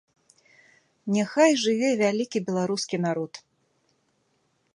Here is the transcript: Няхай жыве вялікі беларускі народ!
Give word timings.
Няхай 1.17 1.51
жыве 1.65 1.89
вялікі 2.01 2.43
беларускі 2.49 2.97
народ! 3.05 3.33